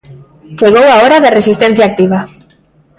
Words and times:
Chegou 0.59 0.87
a 0.89 0.97
hora 1.03 1.17
da 1.23 1.33
resistencia 1.39 1.83
activa. 1.87 2.19